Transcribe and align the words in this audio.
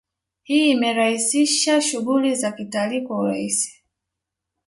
Hii 0.43 0.69
imerahisisha 0.71 1.81
shughuli 1.81 2.35
za 2.35 2.51
kitalii 2.51 3.01
kwa 3.01 3.17
urahisi 3.17 3.83